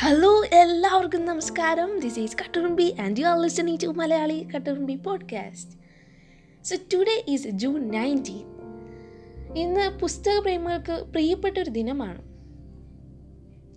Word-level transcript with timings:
Hello 0.00 0.44
എല്ലാവർക്കും 0.44 1.24
നമസ്കാരം. 1.24 2.00
This 2.00 2.20
is 2.20 2.36
Katturumbi 2.36 2.96
and 3.00 3.20
you 3.20 3.26
are 3.26 3.42
listening 3.42 3.78
to 3.82 3.86
Malayali 3.86 4.48
Katturumbi 4.54 4.94
podcast 4.94 5.80
so 6.64 6.76
today 6.76 7.24
is 7.28 7.48
June 7.48 7.88
nineteen 7.88 8.44
ഇന്ന് 9.56 10.00
പുസ്തക 10.00 10.38
പ്രേമികൾക്ക് 10.38 10.92
പ്രിയപ്പെട്ട 10.92 11.58
ഒരു 11.58 11.70
ദിനമാണ്. 11.70 12.22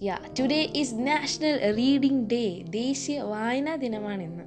Yeah 0.03 0.19
today 0.39 0.69
is 0.75 0.93
national 0.93 1.75
reading 1.75 2.29
day 2.29 2.61
ദേശീയ 2.61 3.21
വായനാ 3.21 3.75
ദിനമാണ് 3.75 4.23
ഇന്ന്. 4.23 4.43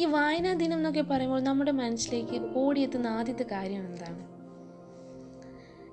ഈ 0.00 0.04
വായനാ 0.04 0.52
ദിനം 0.52 0.76
എന്നൊക്കെ 0.76 1.00
പറയുമ്പോൾ 1.00 1.40
നമ്മുടെ 1.40 1.70
മനസ്സിലേക്ക് 1.70 2.58
ഓടിയെത്തുന്ന 2.58 3.06
ആദ്യത്തെ 3.06 3.44
കാര്യം 3.52 3.86
എന്താണ്? 3.86 4.26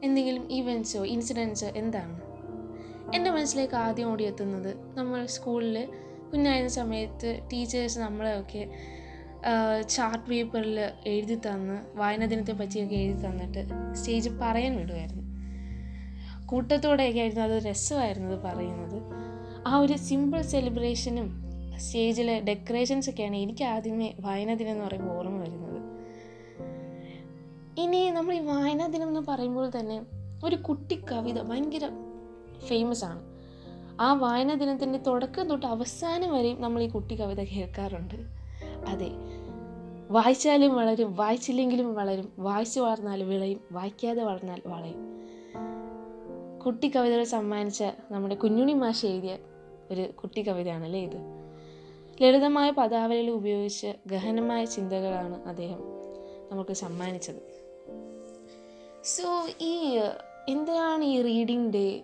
എന്തെങ്കിലും 0.05 0.51
ഇവൻസോ 0.51 1.05
ഇൻസിഡൻസോ 1.05 1.67
എന്താണ്? 1.67 2.30
എന്റെ 3.15 3.31
മനസ്സിലേക്ക് 3.31 3.75
ആദ്യം 3.75 4.11
ഓടിയെത്തുന്നത് 4.11 4.97
നമ്മൾ 4.97 5.25
സ്കൂളിൽ 5.25 5.87
കുഞ്ഞായിരുന്ന 6.31 6.69
സമയത്ത് 6.69 7.29
ടീച്ചേഴ്സ് 7.53 7.99
നമ്മളെയൊക്കെ 7.99 8.71
ചാർട്ട് 9.89 10.29
പേപ്പറിൽ 10.29 10.79
എഴുതി 11.05 11.35
തന്ന് 11.35 11.97
വായന 11.97 12.25
ദിനത്തെ 12.25 12.51
പറ്റിയൊക്കെ 12.51 12.95
എഴുതി 12.95 13.25
തന്നിട്ട് 13.25 13.93
സ്റ്റേജിൽ 13.93 14.37
പറയാൻ 14.41 14.77
വിടുമായിരുന്നു 14.77 15.23
കൂട്ടത്തോടെയൊക്കെ 16.45 17.19
ആയിരുന്നു 17.19 17.43
അത് 17.43 17.63
രസമായിരുന്നു 17.63 18.29
അത് 18.33 18.41
പറയുന്നത്. 18.43 18.97
ആ 19.67 19.77
ഒരു 19.77 19.95
സിമ്പിൾ 19.97 20.41
സെലിബ്രേഷനും 20.41 21.27
സ്റ്റേജിലെ 21.77 22.33
ഡെക്കറേഷൻസ് 22.33 22.45
ഡെക്കറേഷൻസൊക്കെയാണ് 22.45 23.35
എനിക്ക് 23.35 23.63
ആദ്യമേ 23.63 24.13
വായനാ 24.19 24.53
ദിനം 24.53 24.71
എന്ന് 24.71 24.85
പറയുമ്പോൾ 24.85 25.17
ഓർമ്മ 25.17 25.37
വരുന്നത്. 25.39 25.79
ഇനി 27.79 28.09
നമ്മൾ 28.09 28.33
ഈ 28.33 28.39
വായനാ 28.39 28.87
ദിനം 28.87 29.07
എന്ന് 29.07 29.21
പറയുമ്പോൾ 29.27 29.71
തന്നെ 29.79 30.01
ഒരു 30.43 30.55
കുട്ടി 30.55 30.95
കവിത 31.11 31.41
ഭയങ്കര 31.41 31.85
ഫേമസ് 32.65 33.05
ആണ്. 33.05 33.21
ആ 34.01 34.13
വായനാ 34.13 34.53
ദിനത്തിന്റെ 34.53 34.99
തുടക്കം 34.99 35.49
തൊട്ട് 35.49 35.65
അവസാനം 35.65 36.33
വരെയും 36.33 36.61
നമ്മൾ 36.61 36.83
ഈ 36.83 36.87
കുട്ടി 36.87 37.15
കവിത 37.15 37.43
കേൾക്കാറുണ്ട്. 37.43 38.15
അതെ 38.87 39.11
വായിച്ചാലും 40.09 40.75
വളരും 40.75 41.15
വായിച്ചില്ലെങ്കിലും 41.15 41.95
വളരും 41.95 42.33
വായിച്ചു 42.37 42.79
വളർന്നാൽ 42.79 43.23
വിളയും 43.23 43.59
വായിക്കാതെ 43.71 44.23
വളർന്നാൽ 44.23 44.61
വളയും. 44.65 45.21
കുട്ടി 46.65 46.91
കവിതകൾ 46.95 47.23
സമ്മാനിച്ച 47.23 47.83
നമ്മുടെ 48.11 48.35
കുഞ്ഞുണി 48.35 48.73
മാഷ് 48.73 49.05
എഴുതിയ 49.05 49.37
ഒരു 49.91 50.11
കുട്ടി 50.11 50.47
കവിതയാണല്ലേ 50.47 51.03
ഇത്. 51.03 51.41
ലളിതമായ 52.21 52.71
പദാവലികൾ 52.71 53.29
ഉപയോഗിച്ച് 53.29 53.93
ഗഹനമായ 54.07 54.65
ചിന്തകളാണ് 54.65 55.43
അദ്ദേഹം 55.43 55.79
നമുക്ക് 56.51 56.73
സമ്മാനിച്ചത്. 56.73 57.61
സോ 59.03 59.47
ഈ 59.61 59.99
എന്തിനാണ് 60.49 61.03
ഈ 61.03 61.21
റീഡിംഗ് 61.21 61.73
ഡേ 61.73 62.03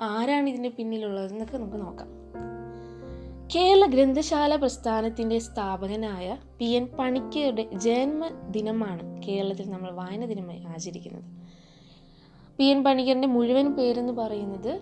ആരാണ് 0.00 0.48
ഇതിന് 0.48 0.68
പിന്നിലുള്ളത് 0.68 1.32
എന്നൊക്കെ 1.32 1.58
നമുക്ക് 1.58 1.76
നോക്കാം. 1.76 2.08
കേരള 3.54 3.86
ഗ്രന്ഥശാല 3.86 4.56
പ്രസ്ഥാനത്തിന്റെ 4.56 5.38
സ്ഥാപകനായ 5.38 6.38
പി 6.58 6.64
എൻ 6.64 6.86
പണിക്കരുടെ 6.98 7.68
ജന്മദിനമാണ് 7.74 9.22
കേരളത്തിൽ 9.22 9.70
നമ്മൾ 9.70 9.90
വായന 9.90 10.24
ദിനമായി 10.24 10.64
ആചരിക്കുന്നത്. 10.68 11.24
പി 12.58 12.64
എൻ 12.64 12.84
പണിക്കറിന്റെ 12.84 13.28
മുഴുവൻ 13.28 13.74
പേരെന്ന് 13.74 14.12
പറയുന്നത് 14.12 14.80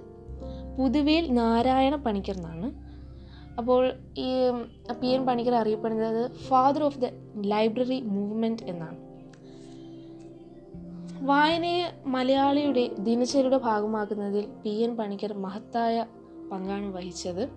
പുതുവേൽ 0.78 1.32
നാരായണ 1.32 1.96
പണിക്കർ 1.96 2.36
എന്നാണ്. 2.36 2.72
അപ്പോൾ 3.58 3.92
ഈ 4.18 4.50
പി 5.00 5.06
എൻ 5.06 5.26
പണിക്കർ 5.26 5.54
അറിയപ്പെടുന്നത് 5.54 6.30
father 6.32 6.82
of 6.82 6.98
the 6.98 7.04
library 7.44 8.00
movement 8.00 8.62
എന്നാണ്. 8.62 9.13
വായനയെ 11.24 11.84
മലയാളിയുടെ 12.06 12.90
ദിനചര്യയുടെ 12.98 13.56
ഭാഗമാക്കുന്നതിൽ 13.56 14.46
പി 14.64 14.70
എൻ 14.70 14.96
പണിക്കർ 14.96 15.32
മഹത്തായ 15.32 16.06
പങ്കാണ് 16.52 16.92
വഹിച്ചത്. 16.92 17.48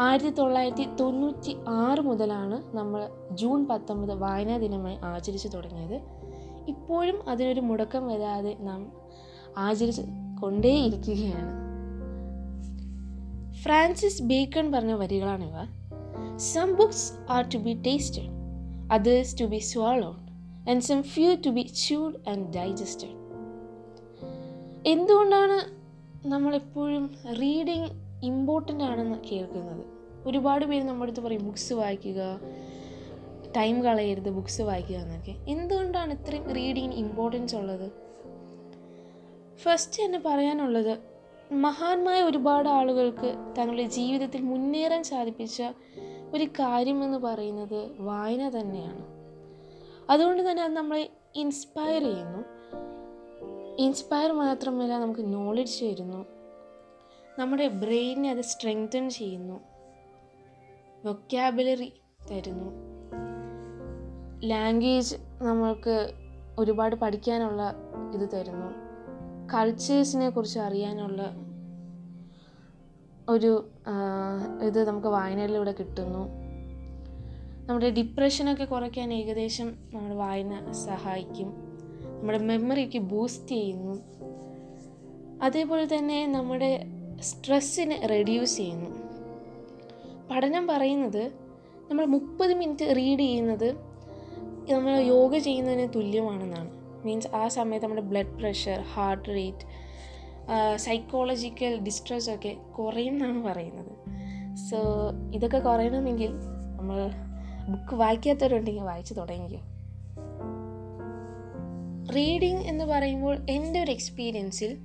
ആയിരത്തി 0.00 0.30
തൊള്ളായിരത്തി 0.30 0.96
തൊണ്ണൂറ്റി 1.00 1.56
ആറ് 1.68 2.00
മുതലാണ് 2.00 2.76
നമ്മൾ 2.76 3.08
ജൂൺ 3.32 3.66
പത്തൊമ്പത് 3.66 4.18
വായനാ 4.18 4.56
ദിനമായി 4.56 4.96
ആചരിച്ചു 5.04 5.48
തുടങ്ങിയത്. 5.48 6.00
ഇപ്പോഴും 6.68 7.28
അതിനൊരു 7.28 7.60
മുടക്കം 7.60 8.06
വരാതെ 8.06 8.56
നാം 8.60 8.92
ആചരിച്ച് 9.58 10.02
കൊണ്ടേയിരിക്കുകയാണ്. 10.42 11.52
ഫ്രാൻസിസ് 13.54 14.22
ബീക്കൺ 14.22 14.72
പറഞ്ഞ 14.72 14.92
വരികളാണിവ. 14.92 15.56
Some 16.36 16.76
books 16.76 17.12
are 17.30 17.48
to 17.48 17.58
be 17.58 17.82
tasted 17.86 18.28
others 18.92 19.40
to 19.40 19.44
be 19.44 19.58
swallowed 19.58 20.27
and 20.70 20.82
some 20.82 21.02
few 21.02 21.36
to 21.46 21.50
be 21.50 21.60
chewed 21.60 22.28
and 22.28 22.54
digested 22.54 23.18
എന്തുകൊണ്ടാണ് 24.86 25.78
നമ്മളെപ്പോഴും 26.28 27.16
റീഡിങ് 27.40 27.88
ഇമ്പോർട്ടന്റ് 28.22 28.84
ആണെന്ന് 28.84 29.18
കേൾക്കുന്നത്? 29.32 29.86
ഒരുപാട് 30.26 30.64
പേര് 30.64 30.84
നമ്മുടെ 30.84 31.10
അടുത്ത് 31.10 31.26
പറയും 31.26 31.46
ബുക്സ് 31.46 31.72
വായിക്കുക 31.72 32.40
ടൈം 33.56 33.82
കളയരുത് 33.82 34.30
ബുക്സ് 34.30 34.62
വായിക്കുക 34.62 34.96
എന്നൊക്കെ. 34.96 35.34
എന്തുകൊണ്ടാണ് 35.48 36.12
ഇത്രയും 36.12 36.52
റീഡിങ്ങിന് 36.52 36.92
ഇമ്പോർട്ടൻസ് 36.92 37.56
ഉള്ളത്? 37.56 37.92
ഫസ്റ്റ് 39.58 40.04
തന്നെ 40.04 40.22
പറയാനുള്ളത് 40.26 40.98
മഹാന്മായ 41.52 42.22
ഒരുപാട് 42.22 42.68
ആളുകൾക്ക് 42.68 43.54
തങ്ങളുടെ 43.58 43.82
ജീവിതത്തിൽ 43.82 44.40
മുന്നേറാൻ 44.40 45.02
സാധിപ്പിച്ച 45.02 45.62
ഒരു 46.34 46.44
കാര്യമെന്ന് 46.44 47.18
പറയുന്നത് 47.18 47.90
വായന 47.98 48.48
തന്നെയാണ്. 48.48 49.17
അതുകൊണ്ട് 50.10 50.50
തന്നെ 50.50 50.62
അത് 50.62 50.72
നമ്മളെ 50.72 51.10
ഇൻസ്പയർ 51.34 52.02
ചെയ്യുന്നു. 52.02 52.44
ഇൻസ്പയർ 53.78 54.32
മാത്രമല്ല 54.32 54.98
നമുക്ക് 54.98 55.34
നോളജ് 55.34 55.84
തരുന്നു. 55.84 56.26
നമ്മുടെ 57.38 57.68
ബ്രെയിനെ 57.68 58.30
അത് 58.30 58.40
സ്ട്രെങ്തൻ 58.40 59.10
ചെയ്യുന്നു. 59.10 59.60
വൊക്കാബുലറി 61.04 61.92
തരുന്നു. 62.30 62.70
ലാംഗ്വേജ് 64.44 65.16
നമ്മൾക്ക് 65.42 66.12
ഒരുപാട് 66.58 66.96
പഠിക്കാനുള്ള 66.96 67.74
ഇത് 68.14 68.28
തരുന്നു. 68.34 68.66
കൾച്ചേഴ്സിനെ 69.54 70.30
കുറിച്ച് 70.30 70.58
അറിയാനുള്ള 70.58 71.22
ഒരു 73.28 73.70
ഇത് 74.62 74.88
നമുക്ക് 74.88 75.06
വായനയിലൂടെ 75.06 75.72
കിട്ടുന്നു. 75.72 76.47
നമ്മുടെ 77.68 77.90
ഡിപ്രഷനൊക്കെ 77.90 78.64
കുറയ്ക്കാൻ 78.64 79.14
ഏകദേശം 79.14 79.66
നമ്മുടെ 79.94 80.14
വായന 80.14 80.72
സഹായിക്കും. 80.72 81.48
നമ്മുടെ 82.20 82.38
മെമ്മറിക്ക് 82.38 82.98
ബൂസ്റ്റ് 82.98 83.48
ചെയ്യുന്നു. 83.48 83.94
അതേപോലെ 85.42 85.96
തന്നെ 85.96 86.26
നമ്മുടെ 86.26 86.86
സ്ട്രെസ്സിനെ 87.20 88.06
റെഡ്യൂസ് 88.06 88.56
ചെയ്യുന്നു. 88.56 88.90
പഠനം 90.30 90.66
പറയുന്നത് 90.66 91.32
നമ്മൾ 91.90 92.04
മുപ്പത് 92.04 92.54
മിനിറ്റ് 92.54 92.96
റീഡ് 92.96 93.20
ചെയ്യുന്നത് 93.20 93.72
നമ്മൾ 94.72 94.90
യോഗ 94.90 95.38
ചെയ്യുന്നതിന് 95.38 95.88
തുല്യമാണെന്നാണ്. 95.94 96.70
മീൻസ് 97.04 97.28
ആ 97.34 97.48
സമയത്ത് 97.48 97.86
നമ്മുടെ 97.86 98.06
blood 98.06 98.34
pressure 98.38 98.80
heart 98.80 99.28
rate 99.28 99.64
psychological 100.76 101.80
distress 101.80 102.30
ഒക്കെ 102.30 102.56
കുറയും 102.78 103.12
എന്നാണ് 103.12 103.44
പറയുന്നത്. 103.44 103.92
സോ 104.56 104.78
ഇതൊക്കെ 105.34 105.58
കുറയണമെങ്കിൽ 105.58 106.30
നമ്മൾ 106.76 107.27
ബുക്ക് 107.68 107.94
വായിക്കാത്തവരുണ്ടെങ്കിൽ 107.94 108.82
വായിച്ചു 108.82 109.14
തുടങ്ങിക്കോ. 109.14 109.60
റീഡിങ് 112.16 112.58
എന്ന് 112.58 112.84
പറയുമ്പോൾ 112.84 113.50
എന്റെ 113.50 113.82
ഒരു 113.82 113.90
എക്സ്പീരിയൻസിൽ 113.90 114.78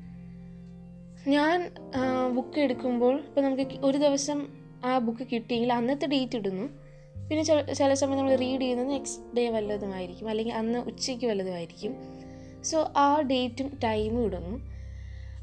ഞാൻ 1.28 1.72
ബുക്ക് 2.36 2.60
എടുക്കുമ്പോൾ 2.60 3.20
ഇപ്പോൾ 3.20 3.42
നമുക്ക് 3.42 3.86
ഒരു 3.86 3.98
ദിവസം 3.98 4.48
ആ 4.86 4.98
ബുക്ക് 4.98 5.28
കിട്ടിയെങ്കിൽ 5.34 5.74
അന്നത്തെ 5.74 6.08
ഡേറ്റ് 6.08 6.36
ഇടുന്നു. 6.36 6.68
പിന്നെ 7.30 7.74
ചില 7.74 7.94
സമയം 7.94 8.18
നമ്മൾ 8.18 8.36
റീഡ് 8.36 8.62
ചെയ്യുന്നത് 8.62 8.90
നെക്സ്റ്റ് 8.90 9.38
ഡേ 9.38 9.50
വല്ലതുമായിരിക്കും. 9.50 10.30
അല്ലെങ്കിൽ 10.30 10.54
അന്ന് 10.54 10.80
ഉച്ചയ്ക്ക് 10.80 11.26
വല്ലതുമായിരിക്കും. 11.26 11.96
സോ 12.64 12.94
ആ 12.98 13.22
ഡേറ്റും 13.22 13.80
ടൈമും 13.84 14.26
ഇടുന്നു. 14.26 14.58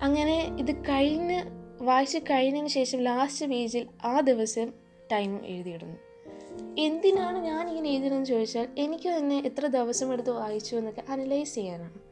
അങ്ങനെ 0.02 0.56
ഇത് 0.58 0.72
കഴിഞ്ഞ് 0.72 1.42
വായിച്ച് 1.82 2.18
കഴിഞ്ഞതിന് 2.18 2.68
ശേഷം 2.68 3.02
ലാസ്റ്റ് 3.02 3.46
പേജിൽ 3.46 3.86
ആ 4.04 4.20
ദിവസം 4.20 4.72
ടൈം 5.12 5.46
എഴുതിയിടുന്നു. 5.46 6.09
എന്തിനാണ് 6.78 7.38
ഞാൻ 7.38 7.68
ഇങ്ങനെ 7.68 7.90
എഴുതുന്നതെന്ന് 7.90 8.26
ചോദിച്ചാൽ 8.26 8.68
എനിക്ക് 8.78 9.08
തന്നെ 9.08 9.38
എത്ര 9.38 9.66
ദിവസം 9.66 10.12
എടുത്ത് 10.12 10.30
വായിച്ചു 10.30 10.76
എന്നൊക്കെ 10.76 11.02
അനലൈസ് 11.08 11.54
ചെയ്യാനാണ്. 11.54 12.10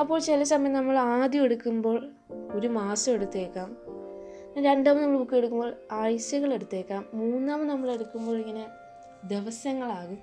അപ്പോൾ 0.00 0.18
ചില 0.18 0.42
സമയം 0.42 0.72
നമ്മൾ 0.72 0.98
ആദ്യം 0.98 1.44
എടുക്കുമ്പോൾ 1.44 2.10
ഒരു 2.52 2.68
മാസം 2.68 3.12
എടുത്തേക്കാം. 3.12 3.76
രണ്ടാമത് 4.64 5.02
നമ്മൾ 5.02 5.18
ബുക്ക് 5.18 5.34
എടുക്കുമ്പോൾ 5.34 5.74
ആഴ്ചകൾ 5.92 6.54
എടുത്തേക്കാം. 6.54 7.06
മൂന്നാമത് 7.14 7.68
നമ്മൾ 7.68 7.90
എടുക്കുമ്പോൾ 7.90 8.38
ഇങ്ങനെ 8.38 8.66
ദിവസങ്ങളാകും. 9.28 10.18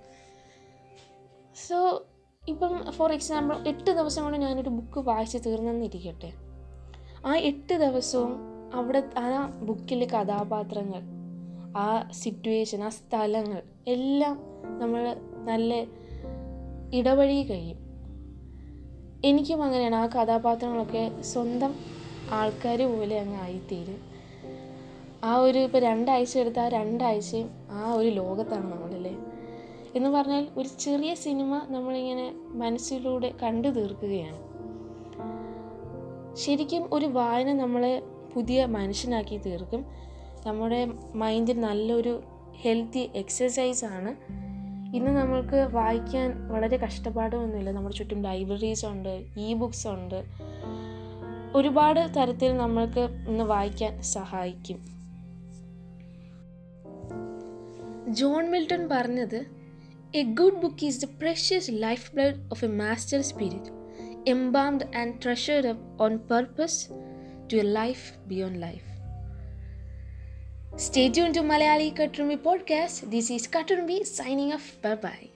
സോ 1.67 2.05
ഇപ്പം 2.47 2.91
ഫോർ 2.91 3.13
എക്സാമ്പിൾ 3.13 3.67
എട്ട് 3.67 3.91
ദിവസം 3.91 4.23
കൊണ്ട് 4.23 4.37
ഞാനൊരു 4.37 4.69
ബുക്ക് 4.69 4.99
വായിച്ച് 4.99 5.37
തീർന്നെന്നിരിക്കട്ടെ. 5.45 6.33
ആ 7.25 7.37
എട്ട് 7.37 7.73
ദിവസവും 7.73 8.39
അവിടെ 8.73 9.03
ആ 9.17 9.47
ബുക്കിലെ 9.47 10.05
കഥാപാത്രങ്ങൾ 10.05 11.14
ആ 11.75 12.09
സിറ്റുവേഷൻ 12.11 12.83
ആ 12.83 12.89
സ്ഥലങ്ങൾ 12.89 13.61
എല്ലാം 13.87 14.39
നമ്മൾ 14.79 15.15
നല്ല 15.43 15.73
ഇടവഴി 16.93 17.43
കഴിയും. 17.43 17.77
എനിക്കും 19.25 19.63
അങ്ങനെയാണ്. 19.63 19.95
ആ 19.95 20.07
കഥാപാത്രങ്ങളൊക്കെ 20.07 21.21
സ്വന്തം 21.21 21.75
ആൾക്കാർ 22.31 22.81
പോലെ 22.81 23.19
അങ്ങ് 23.19 23.41
ആയിത്തീരും. 23.41 24.15
ആ 25.23 25.35
ഒരു 25.35 25.57
ഇപ്പോൾ 25.57 25.77
രണ്ടാഴ്ച 25.77 26.37
എടുത്ത 26.37 26.59
ആ 26.59 26.67
രണ്ടാഴ്ചയും 26.67 27.49
ആ 27.69 27.93
ഒരു 27.93 28.09
ലോകത്താണ് 28.09 28.71
നമ്മളല്ലേ? 28.71 29.17
എന്ന് 29.95 30.09
പറഞ്ഞാൽ 30.09 30.47
ഒരു 30.57 30.67
ചെറിയ 30.79 31.15
സിനിമ 31.15 31.61
നമ്മളിങ്ങനെ 31.69 32.33
മനസ്സിലൂടെ 32.47 33.33
കണ്ടു 33.43 33.67
തീർക്കുകയാണ്. 33.67 34.55
ശരിക്കും 36.35 36.89
ഒരു 36.93 37.05
വായന 37.05 37.53
നമ്മളെ 37.53 38.01
പുതിയ 38.35 38.65
മനുഷ്യനാക്കി 38.65 39.37
തീർക്കും. 39.37 39.85
നമ്മുടെ 40.45 40.85
മൈൻഡ് 41.15 41.51
നല്ലൊരു 41.51 42.23
ഹെൽത്തി 42.55 43.11
എക്സസൈസാണ് 43.15 44.15
ഇന്ന് 44.95 45.11
നമ്മൾക്ക് 45.11 45.69
വായിക്കാൻ 45.71 46.47
വളരെ 46.47 46.77
കഷ്ടപ്പാടൊന്നുമില്ല. 46.77 47.71
നമ്മുടെ 47.71 47.95
ചുറ്റും 47.95 48.21
ലൈബ്രറീസ് 48.21 48.85
ഉണ്ട് 48.85 49.25
ഇ 49.37 49.53
ബുക്സ് 49.53 49.87
ഉണ്ട്. 49.87 50.23
ഒരുപാട് 51.55 51.99
തരത്തിൽ 52.17 52.57
നമ്മൾക്ക് 52.57 52.99
ഇന്ന് 52.99 53.43
വായിക്കാൻ 53.43 54.01
സഹായിക്കും. 54.01 54.79
ജോൺ 58.09 58.51
മിൽട്ടൺ 58.51 58.89
പറഞ്ഞത് 58.89 59.45
a 60.15 60.23
good 60.23 60.61
book 60.61 60.85
is 60.85 61.05
the 61.05 61.09
precious 61.21 61.71
life 61.71 62.15
blood 62.15 62.35
of 62.51 62.65
a 62.65 62.67
master 62.67 63.21
spirit 63.21 63.71
embalmed 64.29 64.97
and 64.97 65.13
treasured 65.23 65.75
on 66.01 66.17
purpose 66.17 66.89
to 67.53 67.55
a 67.55 67.61
life 67.61 68.27
beyond 68.27 68.61
life 68.61 68.94
Stay 70.77 71.09
tuned 71.09 71.33
to 71.35 71.41
Malayali 71.41 71.93
Katurumbi 71.95 72.37
podcast. 72.37 73.09
This 73.09 73.29
is 73.29 73.47
Katurumbi 73.47 74.05
signing 74.05 74.53
off. 74.53 74.75
Bye 74.81 74.95
bye. 74.95 75.29